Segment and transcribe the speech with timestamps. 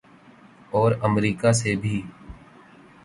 [0.71, 2.01] اور امریکہ سے بھی۔